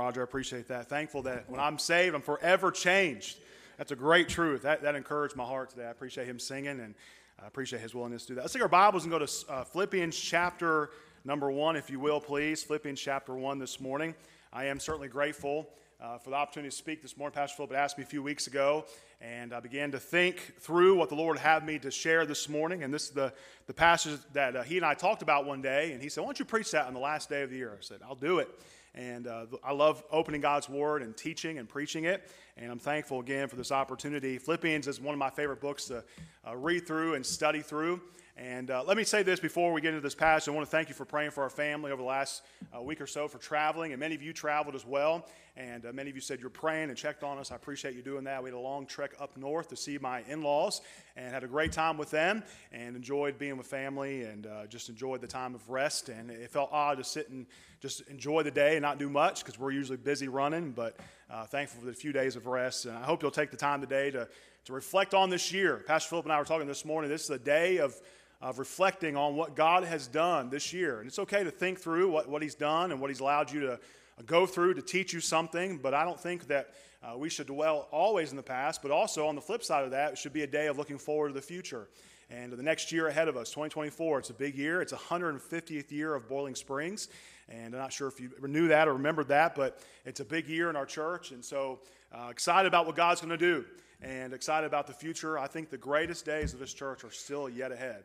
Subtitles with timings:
[0.00, 0.88] Roger, I appreciate that.
[0.88, 3.36] Thankful that when I'm saved, I'm forever changed.
[3.76, 4.62] That's a great truth.
[4.62, 5.84] That, that encouraged my heart today.
[5.84, 6.94] I appreciate him singing and
[7.38, 8.40] I appreciate his willingness to do that.
[8.40, 10.88] Let's take our Bibles and go to uh, Philippians chapter
[11.26, 12.62] number one, if you will, please.
[12.62, 14.14] Philippians chapter one this morning.
[14.54, 15.68] I am certainly grateful
[16.00, 17.34] uh, for the opportunity to speak this morning.
[17.34, 18.86] Pastor Philip asked me a few weeks ago,
[19.20, 22.84] and I began to think through what the Lord had me to share this morning.
[22.84, 23.34] And this is the,
[23.66, 25.92] the passage that uh, he and I talked about one day.
[25.92, 27.76] And he said, Why don't you preach that on the last day of the year?
[27.78, 28.48] I said, I'll do it.
[28.94, 32.30] And uh, I love opening God's Word and teaching and preaching it.
[32.56, 34.38] And I'm thankful again for this opportunity.
[34.38, 36.04] Philippians is one of my favorite books to
[36.46, 38.00] uh, read through and study through.
[38.36, 40.48] And uh, let me say this before we get into this passage.
[40.48, 42.42] I want to thank you for praying for our family over the last
[42.74, 43.92] uh, week or so for traveling.
[43.92, 45.26] And many of you traveled as well.
[45.56, 47.50] And uh, many of you said you're praying and checked on us.
[47.50, 48.42] I appreciate you doing that.
[48.42, 50.80] We had a long trek up north to see my in laws
[51.16, 52.42] and had a great time with them
[52.72, 56.08] and enjoyed being with family and uh, just enjoyed the time of rest.
[56.08, 57.46] And it felt odd to sit and
[57.80, 60.72] just enjoy the day and not do much because we're usually busy running.
[60.72, 60.96] But
[61.30, 62.86] uh, thankful for the few days of rest.
[62.86, 64.28] And I hope you'll take the time today to,
[64.66, 65.82] to reflect on this year.
[65.86, 67.10] Pastor Philip and I were talking this morning.
[67.10, 67.94] This is a day of
[68.42, 71.00] of reflecting on what God has done this year.
[71.00, 73.60] And it's okay to think through what, what He's done and what He's allowed you
[73.60, 73.80] to
[74.26, 77.88] go through to teach you something, but I don't think that uh, we should dwell
[77.90, 80.42] always in the past, but also on the flip side of that, it should be
[80.42, 81.88] a day of looking forward to the future
[82.30, 84.20] and the next year ahead of us, 2024.
[84.20, 84.80] It's a big year.
[84.80, 87.08] It's 150th year of Boiling Springs.
[87.48, 90.48] And I'm not sure if you knew that or remembered that, but it's a big
[90.48, 91.32] year in our church.
[91.32, 91.80] And so
[92.12, 93.64] uh, excited about what God's going to do
[94.00, 95.38] and excited about the future.
[95.38, 98.04] I think the greatest days of this church are still yet ahead.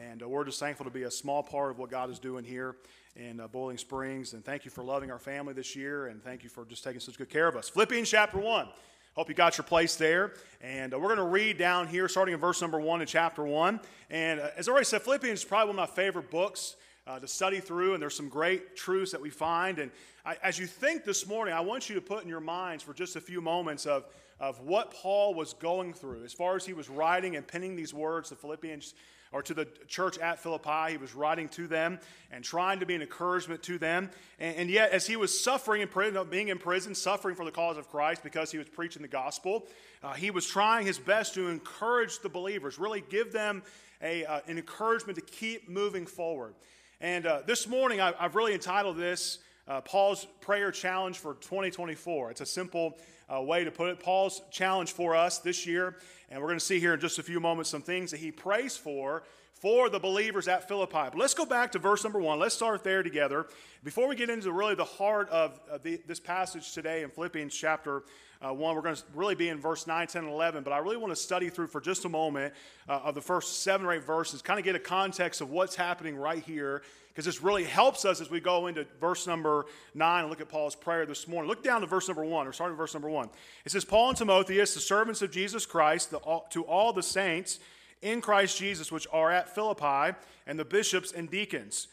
[0.00, 2.44] And uh, we're just thankful to be a small part of what God is doing
[2.44, 2.76] here
[3.16, 4.34] in uh, Boiling Springs.
[4.34, 6.06] And thank you for loving our family this year.
[6.06, 7.68] And thank you for just taking such good care of us.
[7.68, 8.68] Philippians chapter 1.
[9.14, 10.34] Hope you got your place there.
[10.60, 13.44] And uh, we're going to read down here, starting in verse number 1 in chapter
[13.44, 13.80] 1.
[14.10, 16.76] And uh, as I already said, Philippians is probably one of my favorite books.
[17.08, 19.78] Uh, to study through, and there's some great truths that we find.
[19.78, 19.92] And
[20.24, 22.92] I, as you think this morning, I want you to put in your minds for
[22.92, 24.06] just a few moments of,
[24.40, 27.94] of what Paul was going through as far as he was writing and penning these
[27.94, 28.94] words to Philippians
[29.32, 30.92] or to the church at Philippi.
[30.92, 31.98] He was writing to them
[32.30, 34.10] and trying to be an encouragement to them.
[34.38, 37.50] And, and yet, as he was suffering in prison, being in prison, suffering for the
[37.50, 39.66] cause of Christ because he was preaching the gospel,
[40.02, 43.62] uh, he was trying his best to encourage the believers, really give them
[44.02, 46.54] a, uh, an encouragement to keep moving forward.
[47.00, 52.30] And uh, this morning, I, have really entitled this uh, Paul's Prayer Challenge for 2024.
[52.30, 54.00] It's a simple uh, way to put it.
[54.00, 55.96] Paul's challenge for us this year,
[56.30, 58.30] and we're going to see here in just a few moments some things that he
[58.30, 60.92] prays for for the believers at Philippi.
[60.92, 62.38] But let's go back to verse number one.
[62.38, 63.46] Let's start there together.
[63.82, 68.02] Before we get into really the heart of, the, this passage today in Philippians chapter
[68.44, 70.62] uh, 1, we're going to really be in verse 9, 10, and 11.
[70.62, 72.54] But I really want to study through for just a moment
[72.88, 75.74] uh, of the first seven or eight verses, kind of get a context of what's
[75.74, 76.82] happening right here
[77.16, 79.64] because this really helps us as we go into verse number
[79.94, 81.48] 9 and look at Paul's prayer this morning.
[81.48, 83.30] Look down to verse number 1, or start in verse number 1.
[83.64, 86.20] It says, Paul and Timotheus, the servants of Jesus Christ, the,
[86.50, 87.58] to all the saints
[88.02, 90.14] in Christ Jesus which are at Philippi,
[90.46, 91.88] and the bishops and deacons.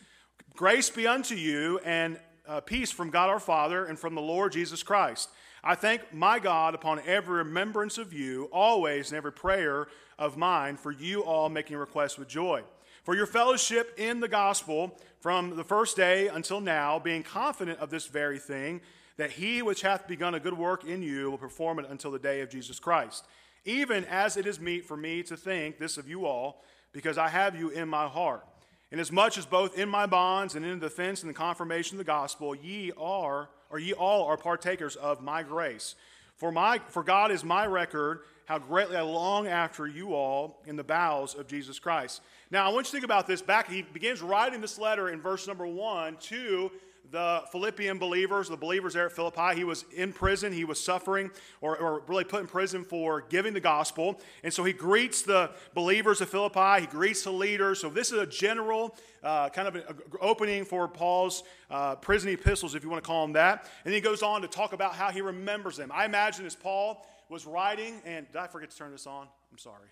[0.58, 4.52] Grace be unto you, and uh, peace from God our Father and from the Lord
[4.52, 5.30] Jesus Christ.
[5.64, 9.88] I thank my God upon every remembrance of you, always in every prayer
[10.20, 12.64] of mine, for you all making requests with joy
[13.04, 17.90] for your fellowship in the gospel from the first day until now, being confident of
[17.90, 18.82] this very thing,
[19.18, 22.20] that he which hath begun a good work in you will perform it until the
[22.20, 23.26] day of Jesus Christ.
[23.66, 26.64] Even as it is meet for me to think this of you all,
[26.94, 28.46] because I have you in my heart.
[28.92, 32.04] Inasmuch as both in my bonds and in the defense and the confirmation of the
[32.12, 35.96] gospel, ye are, or ye all are partakers of my grace.
[36.36, 40.76] For, my, for God is my record, how greatly I long after you all in
[40.76, 42.22] the bowels of Jesus Christ.
[42.52, 43.68] Now, I want you to think about this back.
[43.68, 46.72] He begins writing this letter in verse number one to
[47.14, 49.56] the Philippian believers, the believers there at Philippi.
[49.56, 50.52] He was in prison.
[50.52, 51.30] He was suffering,
[51.62, 54.20] or, or, really put in prison for giving the gospel.
[54.44, 56.82] And so he greets the believers of Philippi.
[56.82, 57.80] He greets the leaders.
[57.80, 59.84] So this is a general uh, kind of an
[60.22, 63.70] opening for Paul's uh, prison epistles, if you want to call them that.
[63.86, 65.92] And he goes on to talk about how he remembers them.
[65.94, 69.28] I imagine as Paul was writing, and did I forget to turn this on?
[69.52, 69.88] I'm sorry.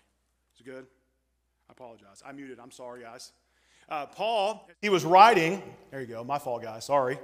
[0.56, 0.86] Is it good?
[1.68, 2.20] I apologize.
[2.26, 2.58] I muted.
[2.58, 3.30] I'm sorry, guys.
[3.92, 5.62] Uh, Paul, he was writing.
[5.90, 6.24] There you go.
[6.24, 6.86] My fault, guys.
[6.86, 7.18] Sorry.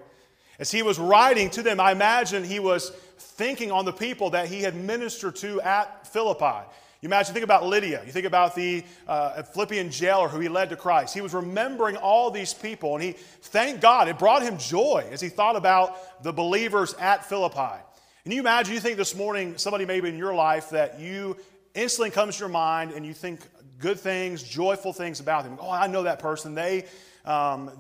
[0.59, 4.49] As he was writing to them, I imagine he was thinking on the people that
[4.49, 6.69] he had ministered to at Philippi.
[7.01, 8.03] You imagine, think about Lydia.
[8.05, 11.15] You think about the uh, Philippian jailer who he led to Christ.
[11.15, 15.23] He was remembering all these people, and he, thanked God, it brought him joy as
[15.23, 17.81] he thought about the believers at Philippi.
[18.27, 21.39] And you imagine, you think this morning, somebody maybe in your life that you
[21.75, 23.41] instantly comes to your mind and you think
[23.79, 25.59] good things, joyful things about them.
[25.61, 26.55] Oh, I know that person.
[26.55, 26.87] They,
[27.29, 27.71] um,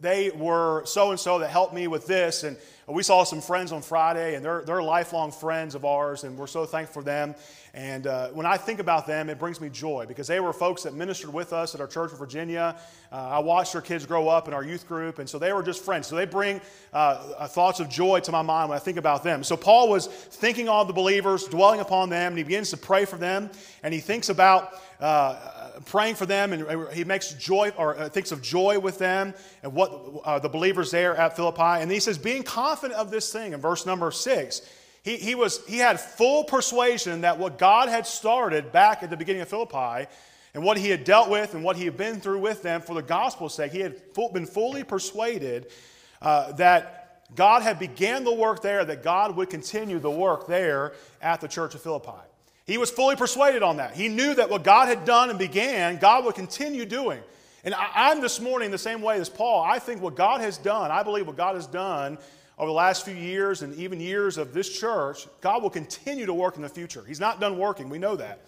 [0.00, 2.44] they were so and so that helped me with this.
[2.44, 6.36] And we saw some friends on Friday, and they're, they're lifelong friends of ours, and
[6.36, 7.34] we're so thankful for them.
[7.72, 10.82] And uh, when I think about them, it brings me joy because they were folks
[10.82, 12.76] that ministered with us at our church in Virginia.
[13.10, 15.62] Uh, I watched their kids grow up in our youth group, and so they were
[15.62, 16.06] just friends.
[16.06, 16.60] So they bring
[16.92, 19.42] uh, thoughts of joy to my mind when I think about them.
[19.42, 23.04] So Paul was thinking on the believers, dwelling upon them, and he begins to pray
[23.04, 23.50] for them,
[23.82, 28.32] and he thinks about uh, praying for them, and he makes joy or uh, thinks
[28.32, 29.92] of joy with them and what
[30.24, 31.62] uh, the believers there at Philippi.
[31.62, 34.62] And he says, being confident of this thing in verse number six.
[35.02, 39.16] He, he, was, he had full persuasion that what God had started back at the
[39.16, 40.06] beginning of Philippi
[40.54, 42.94] and what he had dealt with and what he had been through with them for
[42.94, 45.70] the gospel's sake, he had full, been fully persuaded
[46.20, 50.94] uh, that God had began the work there, that God would continue the work there
[51.22, 52.27] at the church of Philippi.
[52.68, 53.94] He was fully persuaded on that.
[53.94, 57.18] He knew that what God had done and began, God would continue doing.
[57.64, 59.62] And I, am this morning the same way as Paul.
[59.62, 62.18] I think what God has done, I believe what God has done
[62.58, 66.34] over the last few years and even years of this church, God will continue to
[66.34, 67.02] work in the future.
[67.08, 67.88] He's not done working.
[67.88, 68.40] We know that.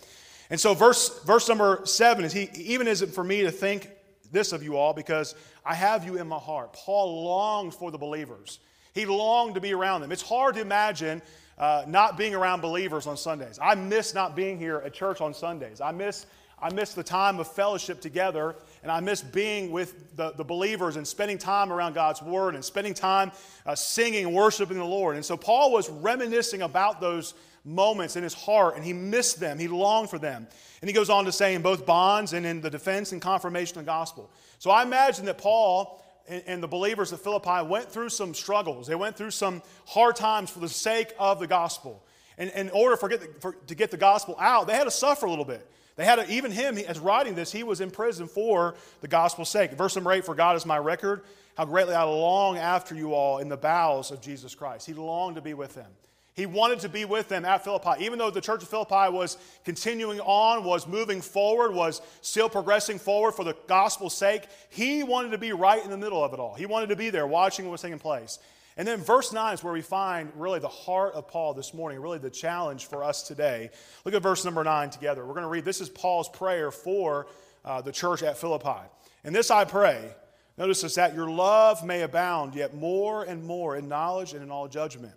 [0.50, 3.88] And so, verse, verse number seven is he, even isn't for me to think
[4.30, 5.34] this of you all because
[5.64, 6.74] I have you in my heart.
[6.74, 8.58] Paul longed for the believers,
[8.92, 10.12] he longed to be around them.
[10.12, 11.22] It's hard to imagine
[11.60, 13.58] uh, not being around believers on Sundays.
[13.62, 15.82] I miss not being here at church on Sundays.
[15.82, 16.24] I miss,
[16.60, 20.96] I miss the time of fellowship together, and I miss being with the, the believers
[20.96, 23.30] and spending time around God's Word and spending time
[23.66, 25.16] uh, singing and worshiping the Lord.
[25.16, 29.58] And so Paul was reminiscing about those moments in his heart, and he missed them.
[29.58, 30.48] He longed for them.
[30.80, 33.78] And he goes on to say in both bonds and in the defense and confirmation
[33.78, 34.30] of the gospel.
[34.58, 38.86] So I imagine that Paul and, the believers of Philippi went through some struggles.
[38.86, 42.04] They went through some hard times for the sake of the gospel.
[42.38, 44.84] And, and in order for get the, for, to get the gospel out, they had
[44.84, 45.68] to suffer a little bit.
[45.96, 49.50] They had to, even him, as writing this, he was in prison for the gospel's
[49.50, 49.72] sake.
[49.72, 51.22] Verse number eight, for God is my record,
[51.56, 54.86] how greatly I long after you all in the bowels of Jesus Christ.
[54.86, 55.90] He longed to be with them.
[56.34, 58.04] He wanted to be with them at Philippi.
[58.04, 62.98] Even though the church of Philippi was continuing on, was moving forward, was still progressing
[62.98, 66.38] forward for the gospel's sake, he wanted to be right in the middle of it
[66.38, 66.54] all.
[66.54, 68.38] He wanted to be there watching what was taking place.
[68.76, 72.00] And then verse 9 is where we find really the heart of Paul this morning,
[72.00, 73.70] really the challenge for us today.
[74.04, 75.26] Look at verse number 9 together.
[75.26, 77.26] We're going to read this is Paul's prayer for
[77.64, 78.88] uh, the church at Philippi.
[79.24, 80.14] And this I pray,
[80.56, 84.50] notice this, that your love may abound yet more and more in knowledge and in
[84.50, 85.14] all judgment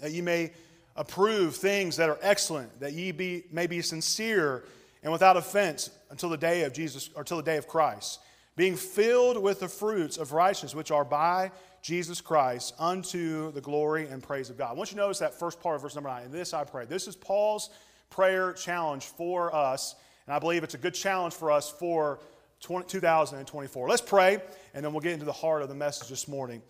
[0.00, 0.52] that ye may
[0.96, 4.64] approve things that are excellent, that ye be, may be sincere
[5.02, 8.20] and without offense until the day of Jesus, or until the day of Christ,
[8.56, 11.52] being filled with the fruits of righteousness which are by
[11.82, 14.70] Jesus Christ unto the glory and praise of God.
[14.70, 16.24] I want you to notice that first part of verse number nine.
[16.24, 16.84] And this I pray.
[16.84, 17.70] This is Paul's
[18.10, 19.94] prayer challenge for us,
[20.26, 22.18] and I believe it's a good challenge for us for
[22.60, 23.88] 20, 2024.
[23.88, 24.42] Let's pray,
[24.74, 26.60] and then we'll get into the heart of the message this morning.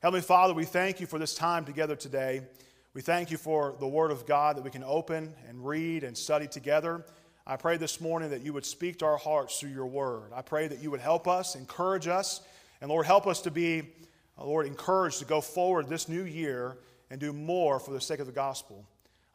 [0.00, 2.42] Heavenly Father, we thank you for this time together today.
[2.94, 6.16] We thank you for the Word of God that we can open and read and
[6.16, 7.04] study together.
[7.46, 10.32] I pray this morning that you would speak to our hearts through your Word.
[10.34, 12.40] I pray that you would help us, encourage us,
[12.80, 13.82] and Lord, help us to be,
[14.38, 16.78] uh, Lord, encouraged to go forward this new year
[17.10, 18.86] and do more for the sake of the gospel.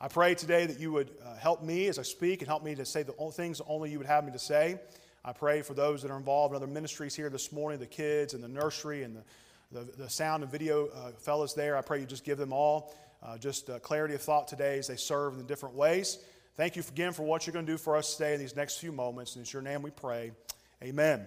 [0.02, 2.74] I pray today that you would uh, help me as I speak and help me
[2.74, 4.80] to say the things only you would have me to say.
[5.24, 8.34] I pray for those that are involved in other ministries here this morning, the kids
[8.34, 9.24] and the nursery and the,
[9.80, 11.78] the, the sound and video uh, fellows there.
[11.78, 14.88] I pray you just give them all uh, just uh, clarity of thought today as
[14.88, 16.20] they serve in different ways.
[16.56, 18.78] Thank you again for what you're going to do for us today in these next
[18.78, 19.36] few moments.
[19.36, 20.32] And it's your name we pray.
[20.84, 21.26] Amen.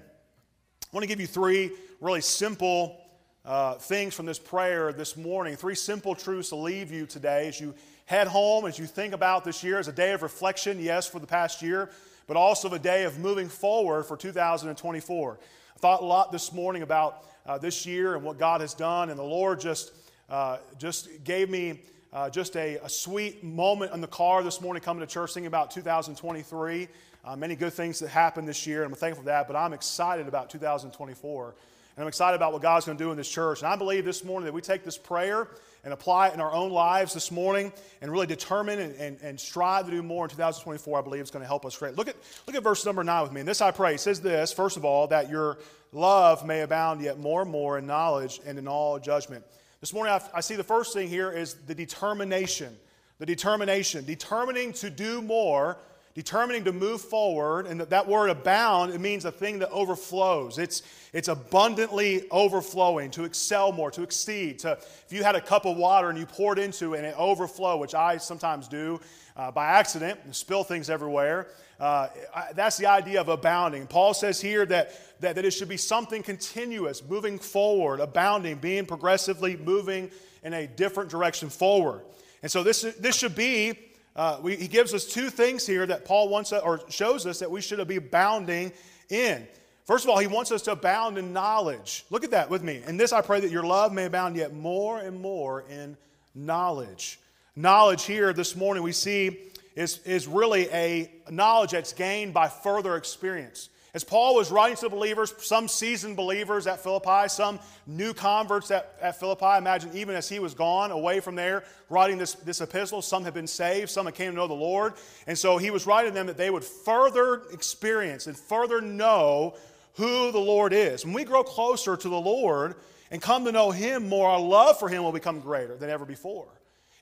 [0.82, 3.00] I want to give you three really simple
[3.44, 5.56] uh, things from this prayer this morning.
[5.56, 9.44] Three simple truths to leave you today as you head home, as you think about
[9.44, 11.90] this year as a day of reflection, yes, for the past year,
[12.26, 15.38] but also a day of moving forward for 2024.
[15.40, 19.10] I thought a lot this morning about uh, this year and what God has done,
[19.10, 19.92] and the Lord just
[20.28, 21.80] uh, just gave me
[22.12, 25.46] uh, just a, a, sweet moment in the car this morning coming to church thinking
[25.46, 26.88] about 2023.
[27.24, 29.72] Uh, many good things that happened this year, and I'm thankful for that, but I'm
[29.72, 31.54] excited about 2024.
[31.96, 33.60] And I'm excited about what God's going to do in this church.
[33.60, 35.48] And I believe this morning that we take this prayer
[35.82, 39.40] and apply it in our own lives this morning and really determine and, and, and
[39.40, 41.96] strive to do more in 2024, I believe it's going to help us great.
[41.96, 42.16] Look at,
[42.46, 43.40] look at verse number 9 with me.
[43.40, 43.94] And this I pray.
[43.94, 45.58] It says this, first of all, that your
[45.92, 49.44] love may abound yet more and more in knowledge and in all judgment.
[49.80, 52.76] This morning, I see the first thing here is the determination.
[53.18, 55.76] The determination, determining to do more,
[56.16, 60.56] determining to move forward, and that, that word abound, it means a thing that overflows.
[60.56, 60.80] It's,
[61.12, 64.60] it's abundantly overflowing, to excel more, to exceed.
[64.60, 67.14] To, if you had a cup of water and you poured into it and it
[67.18, 68.98] overflow, which I sometimes do
[69.36, 73.86] uh, by accident and spill things everywhere, uh, I, that's the idea of abounding.
[73.86, 78.86] Paul says here that, that, that it should be something continuous, moving forward, abounding, being
[78.86, 80.10] progressively moving
[80.42, 82.00] in a different direction forward.
[82.42, 83.85] And so this, this should be
[84.16, 87.38] uh, we, he gives us two things here that Paul wants us, or shows us
[87.38, 88.72] that we should be abounding
[89.10, 89.46] in.
[89.84, 92.04] First of all, he wants us to abound in knowledge.
[92.10, 92.82] Look at that with me.
[92.88, 95.96] In this, I pray that your love may abound yet more and more in
[96.34, 97.20] knowledge.
[97.54, 99.38] Knowledge here this morning we see
[99.76, 103.68] is, is really a knowledge that's gained by further experience.
[103.96, 108.70] As Paul was writing to the believers, some seasoned believers at Philippi, some new converts
[108.70, 112.60] at, at Philippi, imagine even as he was gone away from there, writing this, this
[112.60, 114.92] epistle, some had been saved, some had came to know the Lord.
[115.26, 119.54] And so he was writing them that they would further experience and further know
[119.94, 121.06] who the Lord is.
[121.06, 122.74] When we grow closer to the Lord
[123.10, 126.04] and come to know him more, our love for him will become greater than ever
[126.04, 126.48] before.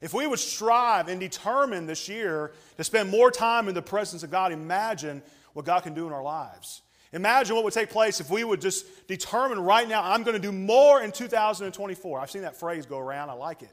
[0.01, 4.23] If we would strive and determine this year to spend more time in the presence
[4.23, 6.83] of God, imagine what God can do in our lives.
[7.13, 10.43] Imagine what would take place if we would just determine right now, I'm going to
[10.43, 12.21] do more in 2024.
[12.21, 13.71] I've seen that phrase go around, I like it.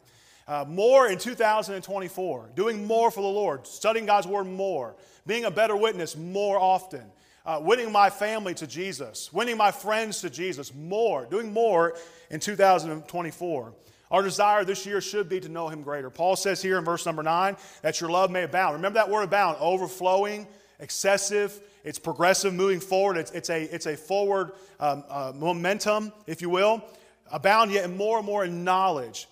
[0.48, 4.96] Uh, more in 2024, doing more for the Lord, studying God's Word more,
[5.26, 7.04] being a better witness more often,
[7.46, 11.96] uh, winning my family to Jesus, winning my friends to Jesus more, doing more
[12.30, 13.74] in 2024.
[14.12, 16.10] Our desire this year should be to know Him greater.
[16.10, 18.76] Paul says here in verse number nine that your love may abound.
[18.76, 20.48] Remember that word abound, overflowing,
[20.82, 23.18] excessive, it's progressive, moving forward.
[23.18, 26.84] It's, it's, a, it's a forward um, uh, momentum, if you will.
[27.32, 29.28] Abound yet more and more in knowledge.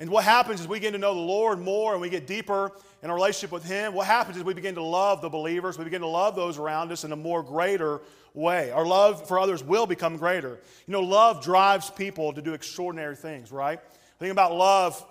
[0.00, 2.72] And what happens is we begin to know the Lord more and we get deeper
[3.02, 3.94] in our relationship with Him.
[3.94, 5.78] What happens is we begin to love the believers.
[5.78, 8.00] We begin to love those around us in a more greater
[8.34, 8.72] way.
[8.72, 10.58] Our love for others will become greater.
[10.86, 13.78] You know, love drives people to do extraordinary things, right?
[14.18, 15.04] Think about love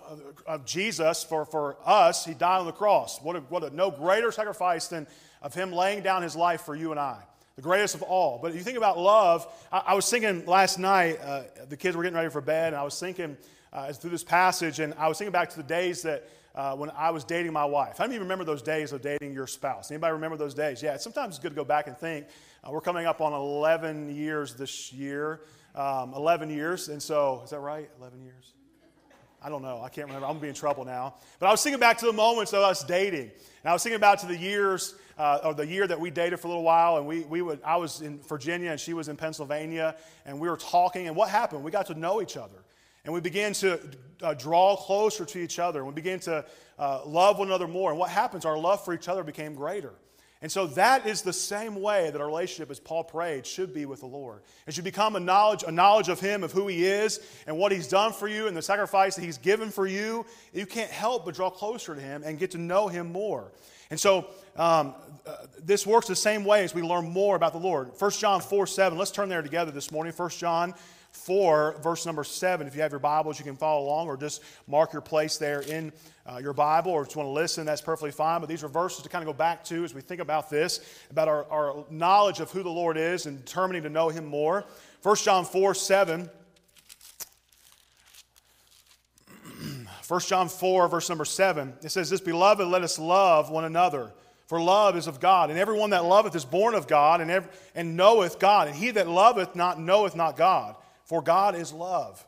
[0.46, 2.24] of Jesus for, for us.
[2.24, 3.20] He died on the cross.
[3.20, 5.06] What a, what a no greater sacrifice than
[5.42, 7.18] of him laying down his life for you and I,
[7.56, 8.38] the greatest of all.
[8.40, 11.96] But if you think about love, I, I was thinking last night, uh, the kids
[11.96, 13.36] were getting ready for bed, and I was thinking
[13.72, 16.90] uh, through this passage, and I was thinking back to the days that uh, when
[16.96, 17.98] I was dating my wife.
[17.98, 19.90] Many of you remember those days of dating your spouse?
[19.90, 20.82] Anybody remember those days?
[20.82, 22.26] Yeah, sometimes it's good to go back and think.
[22.62, 25.40] Uh, we're coming up on 11 years this year.
[25.74, 27.90] Um, 11 years, and so, is that right?
[27.98, 28.53] 11 years?
[29.44, 29.82] I don't know.
[29.82, 30.24] I can't remember.
[30.24, 31.16] I'm going to be in trouble now.
[31.38, 33.30] But I was thinking back to the moments of us dating.
[33.30, 36.40] And I was thinking about to the years, uh, or the year that we dated
[36.40, 36.96] for a little while.
[36.96, 39.96] And we, we would, I was in Virginia and she was in Pennsylvania.
[40.24, 41.08] And we were talking.
[41.08, 41.62] And what happened?
[41.62, 42.56] We got to know each other.
[43.04, 43.78] And we began to
[44.22, 45.80] uh, draw closer to each other.
[45.80, 46.46] And we began to
[46.78, 47.90] uh, love one another more.
[47.90, 48.46] And what happens?
[48.46, 49.92] Our love for each other became greater.
[50.44, 53.86] And so that is the same way that our relationship, as Paul prayed, should be
[53.86, 54.42] with the Lord.
[54.66, 57.72] It should become a knowledge, a knowledge of Him, of who He is, and what
[57.72, 60.26] He's done for you, and the sacrifice that He's given for you.
[60.52, 63.52] You can't help but draw closer to Him and get to know Him more.
[63.88, 64.94] And so um,
[65.26, 67.92] uh, this works the same way as we learn more about the Lord.
[67.98, 68.98] 1 John 4 7.
[68.98, 70.12] Let's turn there together this morning.
[70.12, 70.74] 1 John
[71.14, 72.66] 4, verse number 7.
[72.66, 75.60] If you have your Bibles, you can follow along or just mark your place there
[75.60, 75.92] in
[76.26, 78.40] uh, your Bible, or you want to listen, that's perfectly fine.
[78.40, 80.80] But these are verses to kind of go back to as we think about this,
[81.10, 84.64] about our, our knowledge of who the Lord is and determining to know Him more.
[85.02, 86.28] 1 John 4 7.
[90.08, 94.12] 1 John 4, verse number 7, it says, This beloved, let us love one another.
[94.46, 97.96] For love is of God, and everyone that loveth is born of God, and, and
[97.96, 98.68] knoweth God.
[98.68, 102.24] And he that loveth not knoweth not God, for God is love.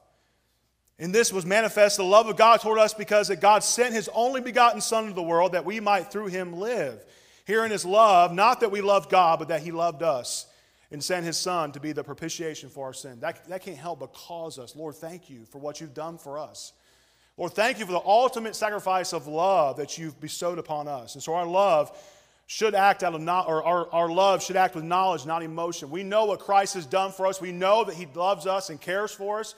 [0.99, 4.09] In this was manifest the love of God toward us because that God sent his
[4.15, 7.05] only begotten Son into the world that we might through him live.
[7.45, 10.47] Herein is love, not that we loved God, but that he loved us
[10.91, 13.21] and sent his Son to be the propitiation for our sin.
[13.21, 14.75] That, that can't help but cause us.
[14.75, 16.73] Lord, thank you for what you've done for us.
[17.37, 21.15] Lord, thank you for the ultimate sacrifice of love that you've bestowed upon us.
[21.15, 21.97] And so our love
[22.47, 25.91] should act out of not, or our, our love should act with knowledge, not emotion.
[25.91, 27.41] We know what Christ has done for us.
[27.41, 29.55] We know that He loves us and cares for us.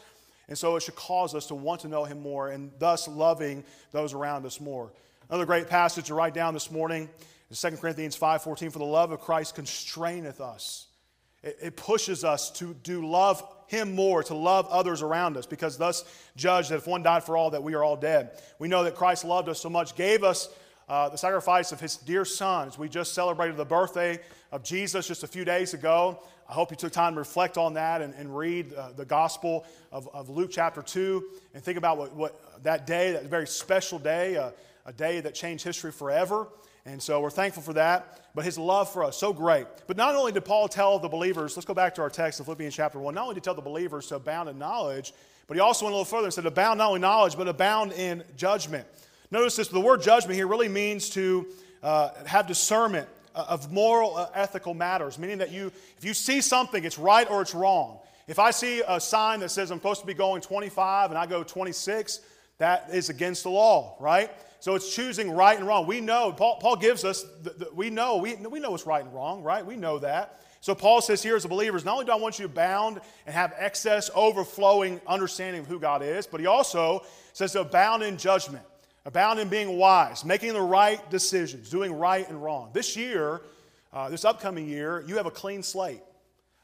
[0.49, 3.65] And so it should cause us to want to know Him more and thus loving
[3.93, 4.91] those around us more.
[5.29, 7.11] Another great passage to write down this morning
[7.51, 10.87] is 2 Corinthians 5.14, For the love of Christ constraineth us.
[11.43, 15.77] It, it pushes us to do love Him more, to love others around us, because
[15.77, 16.05] thus
[16.37, 18.31] judge that if one died for all, that we are all dead.
[18.59, 20.49] We know that Christ loved us so much, gave us
[20.89, 22.79] uh, the sacrifice of his dear sons.
[22.79, 24.19] We just celebrated the birthday
[24.53, 26.21] of Jesus just a few days ago.
[26.49, 29.67] I hope you took time to reflect on that and, and read uh, the Gospel
[29.93, 33.99] of, of, Luke chapter 2 and think about what, what that day, that very special
[33.99, 34.51] day, uh,
[34.87, 36.49] a day that changed history forever.
[36.87, 38.31] And so we're thankful for that.
[38.35, 39.67] But his love for us, so great.
[39.87, 42.45] But not only did Paul tell the believers, let's go back to our text in
[42.45, 45.13] Philippians chapter 1, not only did he tell the believers to abound in knowledge,
[45.49, 47.93] but he also went a little further and said, abound not only knowledge, but abound
[47.93, 48.87] in judgment.
[49.31, 51.47] Notice this the word judgment here really means to
[51.83, 56.85] uh, have discernment of moral, uh, ethical matters, meaning that you, if you see something,
[56.85, 58.01] it's right or it's wrong.
[58.27, 61.27] If I see a sign that says I'm supposed to be going 25 and I
[61.27, 62.21] go 26,
[62.59, 64.31] that is against the law, right?
[64.61, 65.87] So it's choosing right and wrong.
[65.87, 69.05] We know, Paul, Paul gives us, the, the, we know, we, we know what's right
[69.05, 69.65] and wrong, right?
[69.65, 70.41] We know that.
[70.61, 73.01] So Paul says here as a believers, not only do I want you to abound
[73.27, 78.03] and have excess, overflowing understanding of who God is, but he also says to abound
[78.03, 78.65] in judgment,
[79.09, 82.69] abound in being wise, making the right decisions, doing right and wrong.
[82.75, 83.41] This year,
[83.91, 86.03] uh, this upcoming year, you have a clean slate,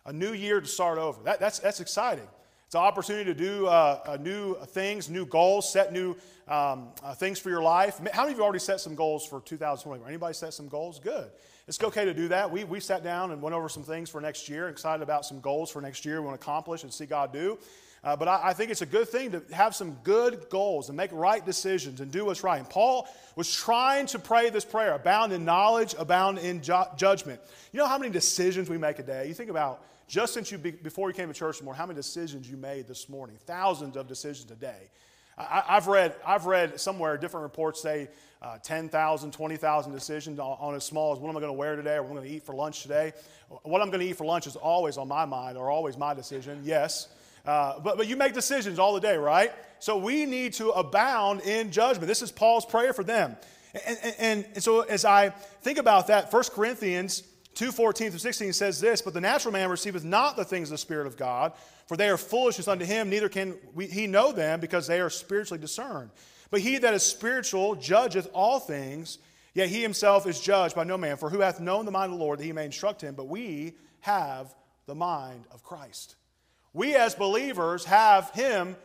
[0.05, 1.23] a new year to start over.
[1.23, 2.29] That, that's, that's exciting.
[2.67, 7.15] It's an opportunity to do uh, uh, new things, new goals, set new um, uh,
[7.15, 7.99] things for your life.
[8.13, 10.05] How many of you already set some goals for 2020?
[10.07, 11.01] Anybody set some goals?
[11.01, 11.31] Good.
[11.67, 12.51] It's okay to do that.
[12.51, 15.41] We, we sat down and went over some things for next year, excited about some
[15.41, 17.59] goals for next year we want to accomplish and see God do.
[18.05, 20.97] Uh, but I, I, think it's a good thing to have some good goals and
[20.97, 22.59] make right decisions and do what's right.
[22.59, 27.41] And Paul was trying to pray this prayer abound in knowledge, abound in ju- judgment.
[27.73, 29.27] You know how many decisions we make a day?
[29.27, 31.87] You think about just since you be, before you came to church this morning, how
[31.87, 33.37] many decisions you made this morning?
[33.47, 34.91] Thousands of decisions a day.
[35.39, 38.09] I, have read, I've read somewhere different reports say
[38.41, 41.75] uh, 10,000, 20,000 decisions on, on, as small as what am I going to wear
[41.75, 43.15] today or what am I going to eat for lunch today.
[43.63, 46.13] What I'm going to eat for lunch is always on my mind or always my
[46.13, 47.09] decision, yes.
[47.45, 49.53] Uh, but, but you make decisions all the day, right?
[49.79, 52.09] So we need to abound in judgment.
[52.09, 53.37] This is Paul's prayer for them.
[53.87, 57.23] And, and, and so as I think about that, 1 Corinthians
[57.55, 60.75] 2 14 through 16 says this, But the natural man receiveth not the things of
[60.75, 61.53] the Spirit of God,
[61.87, 65.11] for they are foolishness unto him, neither can we, he know them, because they are
[65.11, 66.11] spiritually discerned.
[66.51, 69.19] But he that is spiritual judgeth all things,
[69.55, 71.17] yet he himself is judged by no man.
[71.17, 73.15] For who hath known the mind of the Lord that he may instruct him?
[73.15, 74.55] But we have
[74.87, 76.17] the mind of Christ.
[76.75, 78.77] We as believers have him,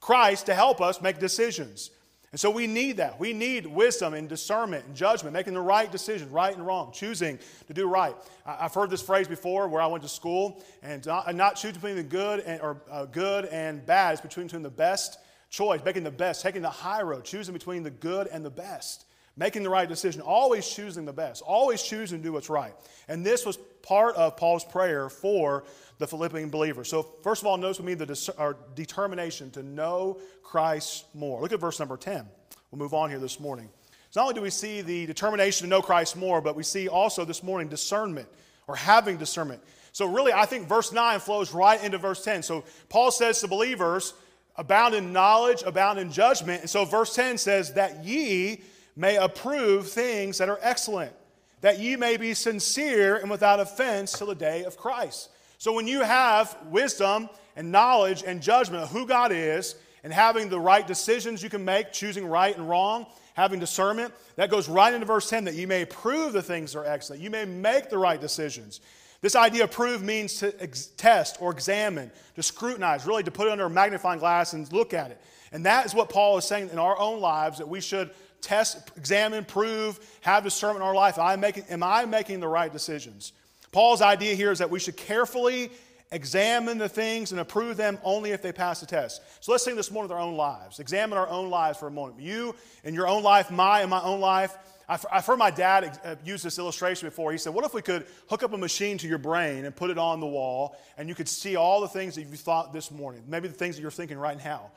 [0.00, 1.90] Christ, to help us make decisions.
[2.32, 3.18] And so we need that.
[3.18, 7.38] We need wisdom and discernment and judgment, making the right decisions, right and wrong, choosing
[7.68, 8.14] to do right.
[8.44, 11.96] I've heard this phrase before where I went to school, and not, not choosing between
[11.96, 14.14] the good and, or uh, good and bad.
[14.14, 15.18] It's between, between the best
[15.50, 19.06] choice, making the best, taking the high road, choosing between the good and the best,
[19.36, 22.74] making the right decision, always choosing the best, always choosing to do what's right.
[23.08, 25.64] And this was part of Paul's prayer for
[25.98, 26.88] the Philippian believers.
[26.88, 28.30] So, first of all, notice with me the dis-
[28.74, 31.40] determination to know Christ more.
[31.40, 32.26] Look at verse number 10.
[32.70, 33.68] We'll move on here this morning.
[34.10, 36.88] So, not only do we see the determination to know Christ more, but we see
[36.88, 38.28] also this morning discernment
[38.66, 39.62] or having discernment.
[39.92, 42.42] So, really, I think verse 9 flows right into verse 10.
[42.42, 44.14] So, Paul says to believers,
[44.56, 46.62] abound in knowledge, abound in judgment.
[46.62, 48.62] And so, verse 10 says, that ye
[48.96, 51.12] may approve things that are excellent,
[51.60, 55.30] that ye may be sincere and without offense till the day of Christ.
[55.58, 60.48] So when you have wisdom and knowledge and judgment of who God is and having
[60.48, 64.92] the right decisions you can make, choosing right and wrong, having discernment, that goes right
[64.92, 67.22] into verse 10 that you may prove the things that are excellent.
[67.22, 68.80] You may make the right decisions.
[69.22, 73.46] This idea of prove means to ex- test or examine, to scrutinize, really to put
[73.48, 75.20] it under a magnifying glass and look at it.
[75.52, 78.90] And that is what Paul is saying in our own lives that we should test,
[78.96, 81.18] examine, prove, have discernment in our life.
[81.18, 83.32] Am I making, am I making the right decisions?
[83.72, 85.70] Paul's idea here is that we should carefully
[86.12, 89.22] examine the things and approve them only if they pass the test.
[89.40, 90.78] So let's think this morning with our own lives.
[90.78, 92.20] Examine our own lives for a moment.
[92.20, 94.56] You in your own life, my in my own life.
[94.88, 97.32] I've heard my dad uh, use this illustration before.
[97.32, 99.90] He said, What if we could hook up a machine to your brain and put
[99.90, 102.92] it on the wall, and you could see all the things that you thought this
[102.92, 104.70] morning, maybe the things that you're thinking right now?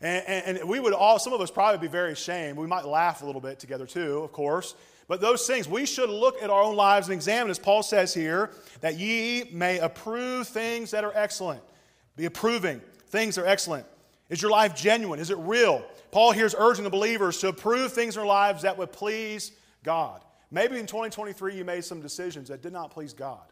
[0.00, 2.58] And, and, and we would all, some of us probably be very ashamed.
[2.58, 4.74] We might laugh a little bit together too, of course.
[5.08, 8.12] But those things, we should look at our own lives and examine, as Paul says
[8.12, 11.62] here, that ye may approve things that are excellent.
[12.16, 13.86] Be approving things that are excellent.
[14.28, 15.20] Is your life genuine?
[15.20, 15.84] Is it real?
[16.10, 19.52] Paul here is urging the believers to approve things in their lives that would please
[19.84, 20.22] God.
[20.50, 23.42] Maybe in 2023 you made some decisions that did not please God.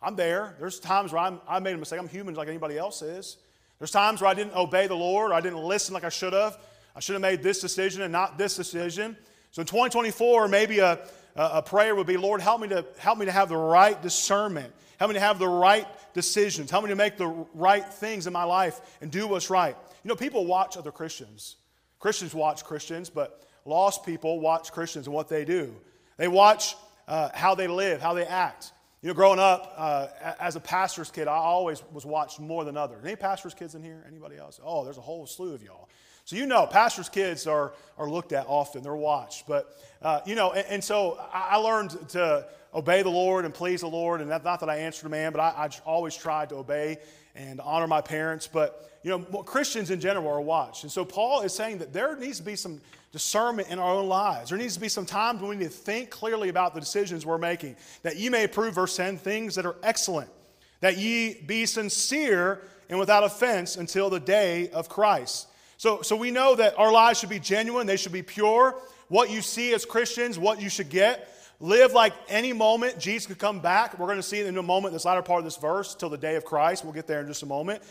[0.00, 0.56] I'm there.
[0.58, 1.98] There's times where I'm, I made a mistake.
[1.98, 3.38] I'm human like anybody else is.
[3.84, 6.56] There's times where I didn't obey the Lord, I didn't listen like I should have.
[6.96, 9.14] I should have made this decision and not this decision.
[9.50, 13.26] So in 2024, maybe a, a prayer would be, Lord, help me, to, help me
[13.26, 14.72] to have the right discernment.
[14.96, 16.70] Help me to have the right decisions.
[16.70, 19.76] Help me to make the right things in my life and do what's right.
[20.02, 21.56] You know, people watch other Christians.
[21.98, 25.76] Christians watch Christians, but lost people watch Christians and what they do.
[26.16, 26.74] They watch
[27.06, 28.72] uh, how they live, how they act.
[29.04, 30.06] You know, growing up uh,
[30.40, 33.04] as a pastor's kid, I always was watched more than others.
[33.04, 34.02] Any pastor's kids in here?
[34.08, 34.58] Anybody else?
[34.64, 35.90] Oh, there's a whole slew of y'all.
[36.24, 39.46] So, you know, pastors' kids are, are looked at often, they're watched.
[39.46, 43.82] But, uh, you know, and, and, so I learned to obey the Lord and please
[43.82, 44.22] the Lord.
[44.22, 46.96] And not that I answered a man, but I, I always tried to obey
[47.34, 48.46] and honor my parents.
[48.46, 50.84] But, you know, Christians in general are watched.
[50.84, 52.80] And so Paul is saying that there needs to be some
[53.12, 54.50] discernment in our own lives.
[54.50, 57.24] There needs to be some times when we need to think clearly about the decisions
[57.24, 57.76] we're making.
[58.02, 60.30] That ye may approve, verse 10, things that are excellent.
[60.80, 66.30] That ye be sincere and without offense until the day of Christ so, so we
[66.30, 68.74] know that our lives should be genuine, they should be pure.
[69.08, 71.28] What you see as Christians, what you should get.
[71.64, 73.98] Live like any moment Jesus could come back.
[73.98, 76.18] We're going to see in a moment, this latter part of this verse, till the
[76.18, 76.84] day of Christ.
[76.84, 77.82] We'll get there in just a moment.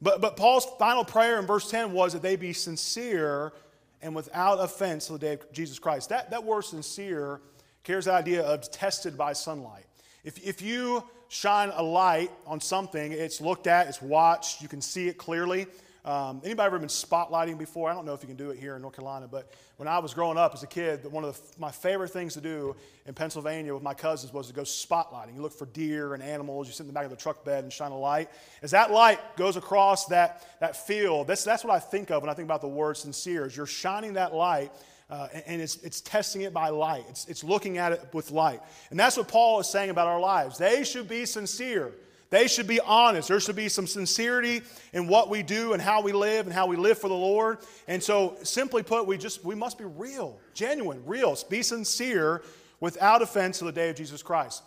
[0.00, 3.52] But, but Paul's final prayer in verse 10 was that they be sincere
[4.00, 6.08] and without offense till the day of Jesus Christ.
[6.08, 7.42] That, that word sincere
[7.84, 9.84] carries the idea of tested by sunlight.
[10.24, 14.80] If, if you shine a light on something, it's looked at, it's watched, you can
[14.80, 15.66] see it clearly.
[16.04, 17.90] Um, anybody ever been spotlighting before?
[17.90, 19.98] I don't know if you can do it here in North Carolina, but when I
[19.98, 23.14] was growing up as a kid, one of the, my favorite things to do in
[23.14, 25.34] Pennsylvania with my cousins was to go spotlighting.
[25.34, 27.64] You look for deer and animals, you sit in the back of the truck bed
[27.64, 28.30] and shine a light.
[28.62, 32.30] As that light goes across that, that field, that's, that's what I think of when
[32.30, 34.72] I think about the word sincere, is you're shining that light
[35.10, 37.04] uh, and it's, it's testing it by light.
[37.08, 38.60] It's, it's looking at it with light.
[38.90, 40.58] And that's what Paul is saying about our lives.
[40.58, 41.92] They should be sincere.
[42.30, 43.28] They should be honest.
[43.28, 44.62] There should be some sincerity
[44.92, 47.58] in what we do and how we live and how we live for the Lord.
[47.86, 51.36] And so, simply put, we just we must be real, genuine, real.
[51.48, 52.42] Be sincere
[52.80, 54.62] without offense to the day of Jesus Christ.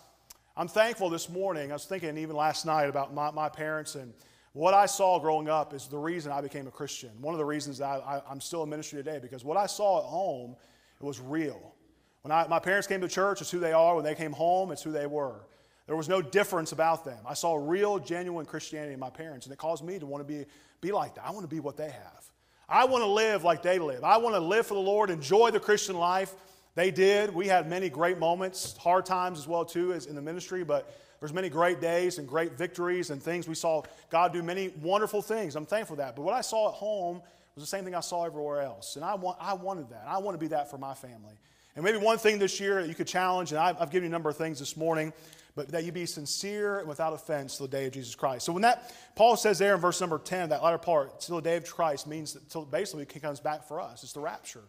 [0.56, 1.70] I'm thankful this morning.
[1.70, 4.12] I was thinking even last night about my, my parents and
[4.54, 7.10] what I saw growing up is the reason I became a Christian.
[7.20, 10.00] One of the reasons I, I, I'm still in ministry today because what I saw
[10.00, 10.56] at home
[11.02, 11.74] it was real.
[12.22, 13.96] When I, my parents came to church, it's who they are.
[13.96, 15.40] When they came home, it's who they were.
[15.86, 17.18] There was no difference about them.
[17.26, 20.32] I saw real, genuine Christianity in my parents, and it caused me to want to
[20.32, 20.46] be,
[20.80, 21.24] be like that.
[21.26, 22.24] I want to be what they have.
[22.68, 24.04] I want to live like they live.
[24.04, 26.32] I want to live for the Lord, enjoy the Christian life.
[26.74, 27.34] They did.
[27.34, 30.96] We had many great moments, hard times as well too, as in the ministry, but
[31.20, 33.46] there's many great days and great victories and things.
[33.46, 35.54] We saw God do many wonderful things.
[35.54, 36.16] I'm thankful for that.
[36.16, 37.20] But what I saw at home
[37.54, 38.96] was the same thing I saw everywhere else.
[38.96, 40.04] And I, want, I wanted that.
[40.08, 41.34] I want to be that for my family.
[41.76, 44.10] And maybe one thing this year that you could challenge, and I've, I've given you
[44.10, 45.12] a number of things this morning,
[45.54, 48.46] but that you be sincere and without offense to the day of Jesus Christ.
[48.46, 51.42] So when that, Paul says there in verse number 10, that latter part, till the
[51.42, 54.02] day of Christ means that till basically he comes back for us.
[54.02, 54.62] It's the rapture.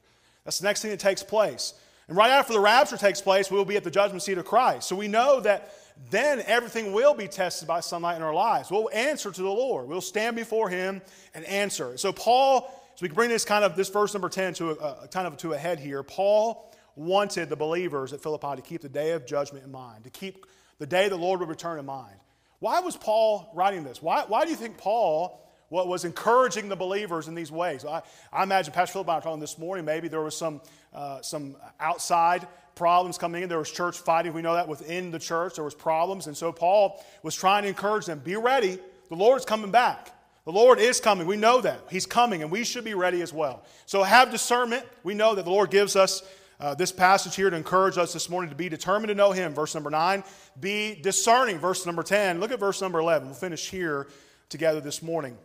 [0.43, 1.73] That's the next thing that takes place.
[2.07, 4.45] And right after the rapture takes place, we will be at the judgment seat of
[4.45, 4.87] Christ.
[4.87, 5.73] So we know that
[6.09, 8.69] then everything will be tested by sunlight in our lives.
[8.69, 9.87] We'll answer to the Lord.
[9.87, 11.01] We'll stand before him
[11.33, 11.97] and answer.
[11.97, 12.61] So Paul,
[12.95, 15.27] so we can bring this kind of this verse number 10 to a, a kind
[15.27, 16.03] of to a head here.
[16.03, 20.09] Paul wanted the believers at Philippi to keep the day of judgment in mind, to
[20.09, 20.45] keep
[20.83, 22.13] the day the Lord would return in mind.
[22.59, 24.01] Why was Paul writing this?
[24.01, 27.85] Why, why do you think Paul was encouraging the believers in these ways?
[27.85, 28.01] I,
[28.33, 30.59] I imagine Pastor Philip and I talking this morning, maybe there was some,
[30.93, 33.47] uh, some outside problems coming in.
[33.47, 34.33] There was church fighting.
[34.33, 36.27] We know that within the church there was problems.
[36.27, 38.77] And so Paul was trying to encourage them, be ready.
[39.07, 40.11] The Lord's coming back.
[40.43, 41.27] The Lord is coming.
[41.27, 41.79] We know that.
[41.89, 43.63] He's coming, and we should be ready as well.
[43.85, 44.85] So have discernment.
[45.01, 46.23] We know that the Lord gives us
[46.59, 49.53] uh, this passage here to encourage us this morning to be determined to know Him.
[49.53, 50.23] Verse number 9.
[50.59, 51.57] Be discerning.
[51.59, 52.39] Verse number 10.
[52.39, 53.27] Look at verse number 11.
[53.27, 54.07] We'll finish here
[54.49, 55.37] together this morning.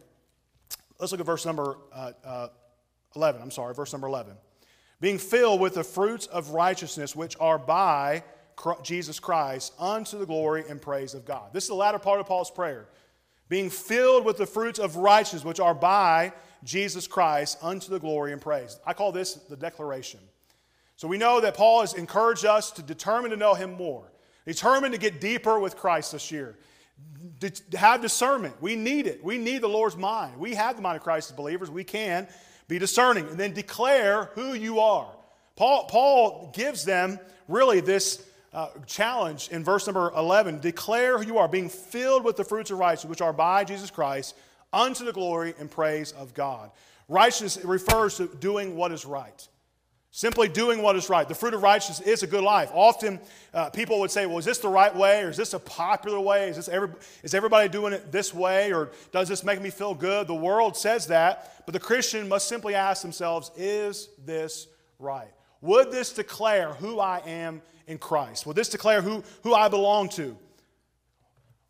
[0.99, 2.49] Let's look at verse number uh, uh,
[3.17, 3.41] 11.
[3.43, 4.35] I'm sorry, verse number 11.
[5.01, 8.25] Being filled with the fruits of righteousness which are by
[8.83, 11.53] Jesus Christ unto the glory and praise of God.
[11.53, 12.89] This is the latter part of Paul's prayer.
[13.49, 16.33] Being filled with the fruits of righteousness which are by
[16.65, 18.79] Jesus Christ unto the glory and praise.
[18.85, 20.21] I call this the declaration.
[20.99, 24.03] So we know that Paul has encouraged us to determine to know him more,
[24.45, 26.59] determined to get deeper with Christ this year.
[27.39, 28.61] To have discernment.
[28.61, 29.23] We need it.
[29.23, 30.37] We need the Lord's mind.
[30.39, 31.71] We have the mind of Christ as believers.
[31.71, 32.27] We can
[32.67, 35.09] be discerning and then declare who you are.
[35.55, 41.39] Paul, Paul gives them really this uh, challenge in verse number 11 declare who you
[41.39, 44.35] are, being filled with the fruits of righteousness, which are by Jesus Christ,
[44.73, 46.73] unto the glory and praise of God.
[47.07, 49.47] Righteousness refers to doing what is right.
[50.19, 51.29] Simply doing what is right.
[51.29, 52.73] The fruit of righteousness is a good life.
[52.75, 53.21] Often
[53.55, 55.23] uh, people would say, well, is this the right way?
[55.23, 56.49] Or is this a popular way?
[56.49, 56.89] Is, this every,
[57.23, 58.73] is everybody doing it this way?
[58.73, 60.27] Or does this make me feel good?
[60.27, 64.67] The world says that, but the Christian must simply ask themselves, is this
[64.99, 65.29] right?
[65.61, 68.45] Would this declare who I am in Christ?
[68.45, 70.37] Would this declare who, who I belong to?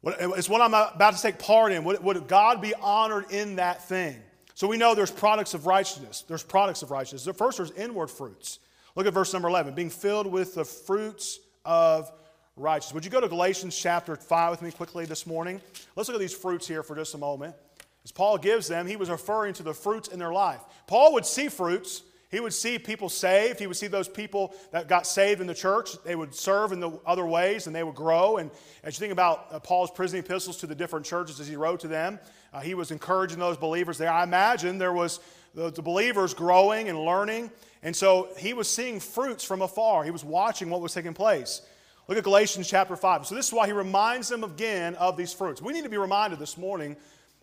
[0.03, 1.85] It's what I'm about to take part in.
[1.85, 4.17] Would, would God be honored in that thing?
[4.59, 6.25] So we know there's products of righteousness.
[6.27, 7.23] There's products of righteousness.
[7.23, 8.59] The first there's inward fruits.
[8.97, 9.73] Look at verse number 11.
[9.77, 12.11] Being filled with the fruits of
[12.57, 12.93] righteousness.
[12.93, 15.61] Would you go to Galatians chapter 5 with me quickly this morning?
[15.95, 17.55] Let's look at these fruits here for just a moment.
[18.03, 20.59] as Paul gives them, he was referring to the fruits in their life.
[20.89, 22.03] Paul would see fruits.
[22.31, 23.59] He would see people saved.
[23.59, 25.91] He would see those people that got saved in the church.
[26.05, 28.37] They would serve in the other ways and they would grow.
[28.37, 28.51] And
[28.85, 31.81] as you think about uh, Paul's prison epistles to the different churches as he wrote
[31.81, 32.19] to them,
[32.53, 34.13] uh, he was encouraging those believers there.
[34.13, 35.21] I imagine there was
[35.55, 37.51] the, the believers growing and learning.
[37.83, 40.05] And so he was seeing fruits from afar.
[40.05, 41.63] He was watching what was taking place.
[42.09, 43.27] Look at Galatians chapter 5.
[43.27, 45.61] So, this is why he reminds them again of these fruits.
[45.61, 46.97] We need to be reminded this morning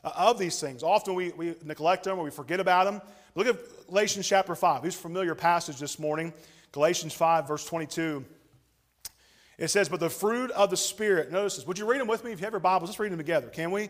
[0.04, 0.82] uh, of these things.
[0.82, 3.00] Often we, we neglect them or we forget about them.
[3.36, 4.82] Look at Galatians chapter 5.
[4.82, 6.34] This familiar passage this morning.
[6.72, 8.24] Galatians 5, verse 22.
[9.58, 11.68] It says, But the fruit of the Spirit, notice this.
[11.68, 12.32] Would you read them with me?
[12.32, 13.90] If you have your Bibles, let's read them together, can we?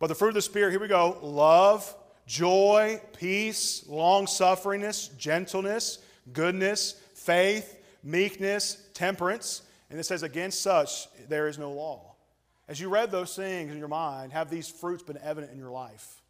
[0.00, 1.94] But the fruit of the Spirit, here we go love,
[2.26, 5.98] joy, peace, long sufferingness, gentleness,
[6.32, 9.62] goodness, faith, meekness, temperance.
[9.90, 12.16] And it says, Against such there is no law.
[12.66, 15.70] As you read those things in your mind, have these fruits been evident in your
[15.70, 16.21] life?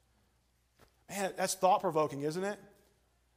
[1.12, 2.58] Man, that's thought provoking, isn't it?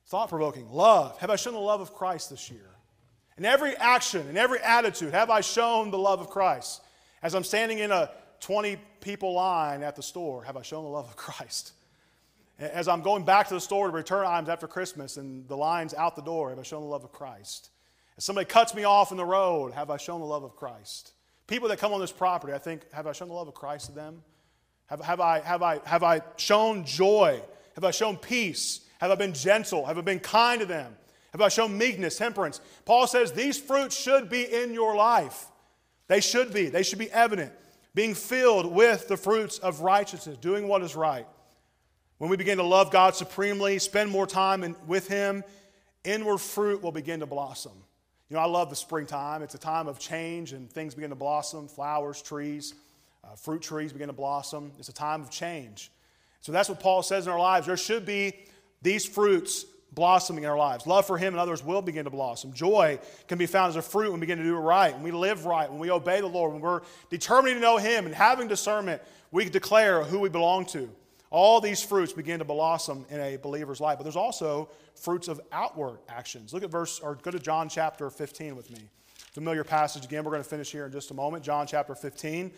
[0.07, 0.71] Thought provoking.
[0.71, 1.17] Love.
[1.19, 2.69] Have I shown the love of Christ this year?
[3.37, 6.81] In every action, in every attitude, have I shown the love of Christ?
[7.21, 10.89] As I'm standing in a 20 people line at the store, have I shown the
[10.89, 11.73] love of Christ?
[12.57, 15.93] As I'm going back to the store to return items after Christmas and the line's
[15.93, 17.71] out the door, have I shown the love of Christ?
[18.17, 21.11] If somebody cuts me off in the road, have I shown the love of Christ?
[21.47, 23.87] People that come on this property, I think, have I shown the love of Christ
[23.87, 24.23] to them?
[24.85, 27.41] Have, have, I, have, I, have I shown joy?
[27.75, 28.81] Have I shown peace?
[28.99, 29.85] Have I been gentle?
[29.85, 30.95] Have I been kind to them?
[31.31, 32.61] Have I shown meekness, temperance?
[32.85, 35.47] Paul says these fruits should be in your life.
[36.07, 36.67] They should be.
[36.69, 37.51] They should be evident.
[37.93, 41.27] Being filled with the fruits of righteousness, doing what is right.
[42.17, 45.43] When we begin to love God supremely, spend more time in, with Him,
[46.05, 47.73] inward fruit will begin to blossom.
[48.29, 49.43] You know, I love the springtime.
[49.43, 52.73] It's a time of change and things begin to blossom flowers, trees,
[53.23, 54.71] uh, fruit trees begin to blossom.
[54.79, 55.91] It's a time of change.
[56.45, 57.65] So that's what Paul says in our lives.
[57.65, 58.35] There should be
[58.83, 60.85] these fruits blossoming in our lives.
[60.85, 62.53] Love for Him and others will begin to blossom.
[62.53, 65.01] Joy can be found as a fruit when we begin to do it right, when
[65.01, 68.13] we live right, when we obey the Lord, when we're determining to know Him and
[68.13, 70.87] having discernment, we declare who we belong to.
[71.31, 73.97] All these fruits begin to blossom in a believer's life.
[73.97, 76.53] But there's also fruits of outward actions.
[76.53, 78.81] Look at verse, or go to John chapter 15 with me.
[79.31, 80.23] Familiar passage again.
[80.23, 81.43] We're going to finish here in just a moment.
[81.43, 82.51] John chapter 15.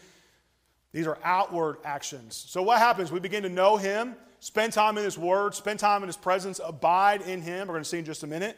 [0.93, 2.35] These are outward actions.
[2.35, 3.11] So what happens?
[3.11, 6.59] We begin to know Him, spend time in His Word, spend time in His presence,
[6.63, 7.67] abide in Him.
[7.67, 8.57] We're going to see in just a minute.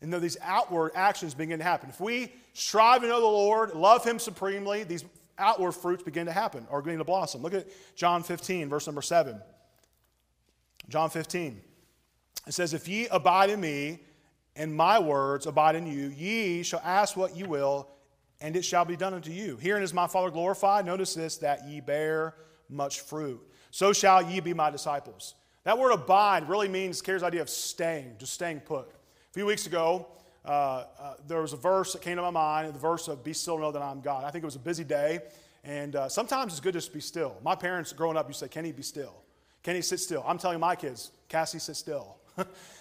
[0.00, 1.88] And then these outward actions begin to happen.
[1.88, 5.04] If we strive to know the Lord, love Him supremely, these
[5.38, 7.42] outward fruits begin to happen or begin to blossom.
[7.42, 9.40] Look at John 15, verse number 7.
[10.88, 11.60] John 15.
[12.46, 14.00] It says, If ye abide in me,
[14.54, 17.88] and my words abide in you, ye shall ask what ye will,
[18.40, 19.56] and it shall be done unto you.
[19.56, 20.84] Herein is my Father glorified.
[20.84, 22.34] Notice this, that ye bear
[22.68, 23.40] much fruit.
[23.70, 25.34] So shall ye be my disciples.
[25.64, 28.88] That word abide really means, carries the idea of staying, just staying put.
[28.88, 30.06] A few weeks ago,
[30.44, 33.32] uh, uh, there was a verse that came to my mind, the verse of be
[33.32, 34.24] still know that I'm God.
[34.24, 35.20] I think it was a busy day,
[35.64, 37.36] and uh, sometimes it's good to just to be still.
[37.42, 39.14] My parents growing up used to say, Kenny, be still.
[39.64, 40.24] Kenny, sit still.
[40.24, 42.16] I'm telling my kids, Cassie, sit still.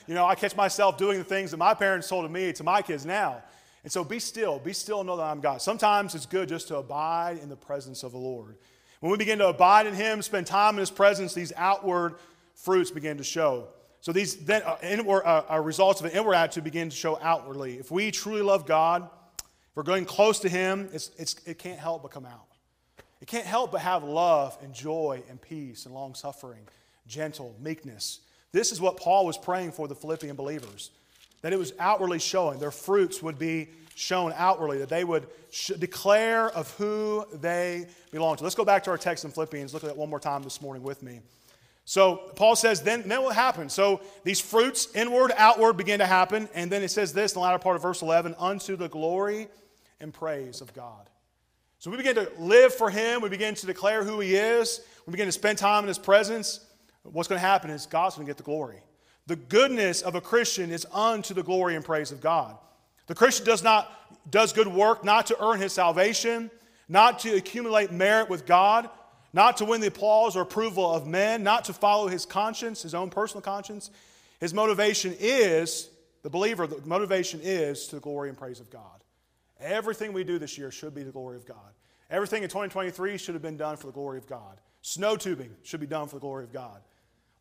[0.07, 2.83] you know, I catch myself doing the things that my parents told me to my
[2.83, 3.41] kids now.
[3.85, 5.61] And so be still, be still and know that I'm God.
[5.61, 8.57] Sometimes it's good just to abide in the presence of the Lord.
[8.99, 12.15] When we begin to abide in Him, spend time in His presence, these outward
[12.55, 13.67] fruits begin to show.
[14.01, 17.19] So these then uh, inward, uh, uh, results of an inward attitude begin to show
[17.21, 17.77] outwardly.
[17.77, 21.79] If we truly love God, if we're going close to Him, it's, it's, it can't
[21.79, 22.47] help but come out.
[23.21, 26.61] It can't help but have love and joy and peace and long suffering,
[27.05, 28.21] gentle, meekness.
[28.51, 30.89] This is what Paul was praying for the Philippian believers
[31.41, 32.59] that it was outwardly showing.
[32.59, 38.35] Their fruits would be shown outwardly, that they would sh- declare of who they belong
[38.35, 38.43] to.
[38.43, 39.73] Let's go back to our text in Philippians.
[39.73, 41.21] Look at that one more time this morning with me.
[41.85, 43.71] So Paul says, then, then what happened?
[43.71, 46.49] So these fruits, inward, outward, begin to happen.
[46.53, 49.47] And then it says this in the latter part of verse 11 unto the glory
[49.99, 51.09] and praise of God.
[51.79, 53.21] So we begin to live for Him.
[53.21, 54.81] We begin to declare who He is.
[55.05, 56.65] We begin to spend time in His presence.
[57.03, 58.81] What's going to happen is God's going to get the glory.
[59.27, 62.57] The goodness of a Christian is unto the glory and praise of God.
[63.07, 63.91] The Christian does not
[64.29, 66.49] does good work not to earn his salvation,
[66.87, 68.89] not to accumulate merit with God,
[69.33, 72.95] not to win the applause or approval of men, not to follow his conscience, his
[72.95, 73.91] own personal conscience.
[74.39, 75.89] His motivation is,
[76.23, 79.03] the believer, the motivation is to the glory and praise of God.
[79.59, 81.73] Everything we do this year should be the glory of God.
[82.09, 84.59] Everything in 2023 should have been done for the glory of God.
[84.81, 86.81] Snow tubing should be done for the glory of God.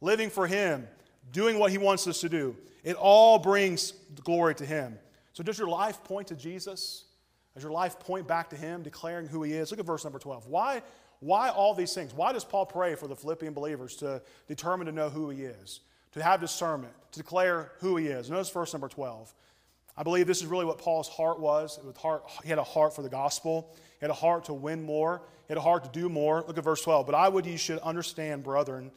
[0.01, 0.87] Living for Him,
[1.32, 4.98] doing what He wants us to do, it all brings glory to Him.
[5.32, 7.04] So, does your life point to Jesus?
[7.54, 9.70] Does your life point back to Him, declaring who He is?
[9.70, 10.46] Look at verse number 12.
[10.48, 10.82] Why,
[11.20, 12.12] Why all these things?
[12.12, 15.80] Why does Paul pray for the Philippian believers to determine to know who he is,
[16.12, 18.28] to have discernment, to declare who he is?
[18.30, 19.32] Notice verse number 12.
[19.96, 21.78] I believe this is really what Paul's heart was.
[21.84, 23.74] With heart, he had a heart for the gospel.
[24.00, 25.22] He had a heart to win more.
[25.46, 26.44] He had a heart to do more.
[26.46, 27.06] Look at verse 12.
[27.06, 28.90] But I would you should understand, brethren,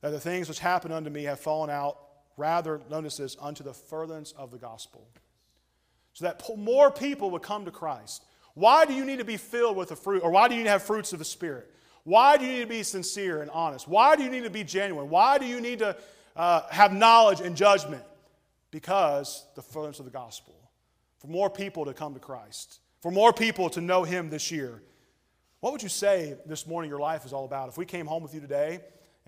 [0.00, 1.98] that the things which happened unto me have fallen out,
[2.36, 5.06] rather, notice this, unto the furtherance of the gospel.
[6.14, 8.24] So that more people would come to Christ.
[8.54, 10.64] Why do you need to be filled with the fruit, or why do you need
[10.64, 11.70] to have fruits of the Spirit?
[12.04, 13.86] Why do you need to be sincere and honest?
[13.86, 15.10] Why do you need to be genuine?
[15.10, 15.96] Why do you need to
[16.34, 18.02] uh, have knowledge and judgment?
[18.70, 20.54] Because the furtherance of the gospel.
[21.18, 24.82] For more people to come to Christ, for more people to know Him this year.
[25.60, 27.68] What would you say this morning your life is all about?
[27.68, 28.80] If we came home with you today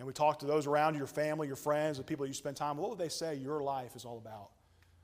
[0.02, 2.56] and we talk to those around you, your family, your friends, the people you spend
[2.56, 4.48] time with, what would they say your life is all about?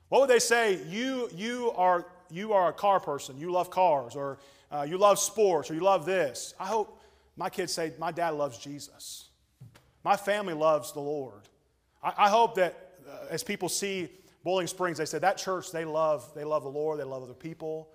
[0.09, 0.77] What would they say?
[0.89, 5.17] You, you, are, you are a car person, you love cars, or uh, you love
[5.17, 6.53] sports, or you love this.
[6.59, 7.01] I hope
[7.37, 9.29] my kids say, My dad loves Jesus.
[10.03, 11.47] My family loves the Lord.
[12.03, 14.09] I, I hope that uh, as people see
[14.43, 17.33] Bowling Springs, they say, That church, they love, they love the Lord, they love other
[17.33, 17.87] people.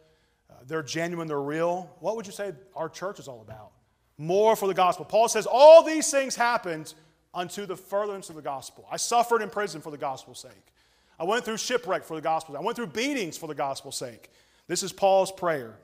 [0.49, 1.95] Uh, they're genuine, they're real.
[2.01, 3.73] What would you say our church is all about?
[4.17, 5.05] More for the gospel.
[5.05, 6.95] Paul says, All these things happened
[7.33, 8.87] unto the furtherance of the gospel.
[8.91, 10.73] I suffered in prison for the gospel's sake.
[11.19, 12.57] I went through shipwreck for the gospel.
[12.57, 14.31] I went through beatings for the gospel's sake.
[14.67, 15.77] This is Paul's prayer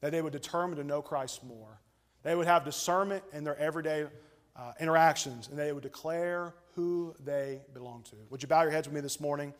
[0.00, 1.80] that they would determine to know Christ more.
[2.22, 4.06] They would have discernment in their everyday
[4.56, 8.16] uh, interactions, and they would declare who they belong to.
[8.30, 9.54] Would you bow your heads with me this morning?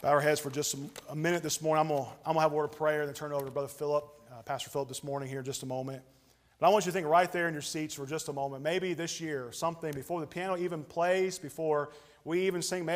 [0.00, 0.76] Bow our heads for just
[1.10, 1.80] a minute this morning.
[1.80, 3.50] I'm going I'm to have a word of prayer and then turn it over to
[3.50, 6.02] Brother Philip, uh, Pastor Philip, this morning here in just a moment.
[6.62, 8.62] But I want you to think right there in your seats for just a moment.
[8.62, 11.90] Maybe this year, something before the piano even plays, before
[12.24, 12.90] we even sing, maybe.